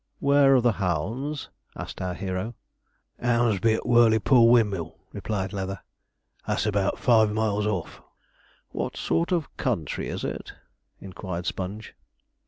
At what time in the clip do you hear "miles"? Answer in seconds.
7.31-7.67